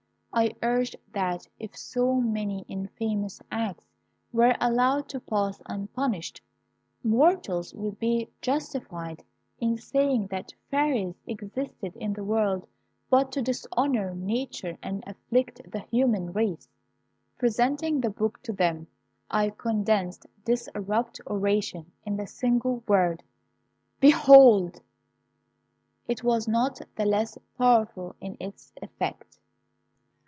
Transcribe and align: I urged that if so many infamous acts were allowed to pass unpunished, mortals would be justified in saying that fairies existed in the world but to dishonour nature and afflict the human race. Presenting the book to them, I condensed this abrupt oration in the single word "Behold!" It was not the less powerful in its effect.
I 0.33 0.55
urged 0.63 0.95
that 1.11 1.45
if 1.59 1.75
so 1.75 2.21
many 2.21 2.63
infamous 2.69 3.41
acts 3.51 3.83
were 4.31 4.55
allowed 4.61 5.09
to 5.09 5.19
pass 5.19 5.61
unpunished, 5.65 6.41
mortals 7.03 7.73
would 7.73 7.99
be 7.99 8.29
justified 8.41 9.25
in 9.59 9.75
saying 9.77 10.27
that 10.27 10.53
fairies 10.69 11.15
existed 11.27 11.97
in 11.97 12.13
the 12.13 12.23
world 12.23 12.65
but 13.09 13.33
to 13.33 13.41
dishonour 13.41 14.15
nature 14.15 14.77
and 14.81 15.03
afflict 15.05 15.69
the 15.69 15.81
human 15.91 16.31
race. 16.31 16.69
Presenting 17.37 17.99
the 17.99 18.09
book 18.09 18.41
to 18.43 18.53
them, 18.53 18.87
I 19.29 19.49
condensed 19.49 20.25
this 20.45 20.69
abrupt 20.73 21.19
oration 21.27 21.91
in 22.05 22.15
the 22.15 22.25
single 22.25 22.85
word 22.87 23.21
"Behold!" 23.99 24.81
It 26.07 26.23
was 26.23 26.47
not 26.47 26.79
the 26.95 27.05
less 27.05 27.37
powerful 27.57 28.15
in 28.21 28.37
its 28.39 28.71
effect. 28.81 29.25